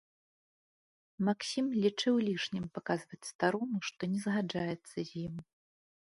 Максім 1.27 1.65
лічыў 1.83 2.13
лішнім 2.29 2.65
паказваць 2.79 3.21
старому, 3.31 3.75
што 3.91 4.01
не 4.15 4.19
згаджаецца 4.27 4.95
з 5.07 5.27
ім. 5.27 5.35